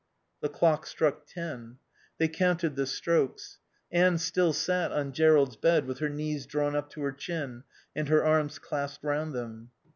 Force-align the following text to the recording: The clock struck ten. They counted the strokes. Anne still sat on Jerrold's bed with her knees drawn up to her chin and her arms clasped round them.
The 0.39 0.49
clock 0.49 0.87
struck 0.87 1.27
ten. 1.27 1.77
They 2.17 2.27
counted 2.27 2.75
the 2.75 2.87
strokes. 2.87 3.59
Anne 3.91 4.17
still 4.17 4.51
sat 4.51 4.91
on 4.91 5.11
Jerrold's 5.11 5.57
bed 5.57 5.85
with 5.85 5.99
her 5.99 6.09
knees 6.09 6.47
drawn 6.47 6.75
up 6.75 6.89
to 6.93 7.01
her 7.03 7.11
chin 7.11 7.63
and 7.95 8.09
her 8.09 8.25
arms 8.25 8.57
clasped 8.57 9.03
round 9.03 9.33
them. 9.33 9.69